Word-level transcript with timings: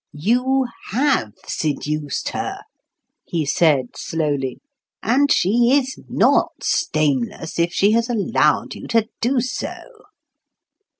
"You 0.17 0.65
have 0.89 1.33
seduced 1.45 2.29
her," 2.29 2.61
he 3.23 3.45
said 3.45 3.95
slowly. 3.95 4.59
"And 5.03 5.31
she 5.31 5.73
is 5.73 5.99
not 6.09 6.63
stainless 6.63 7.59
if 7.59 7.71
she 7.71 7.91
has 7.91 8.09
allowed 8.09 8.73
you 8.73 8.87
to 8.87 9.07
do 9.21 9.39
so." 9.41 9.75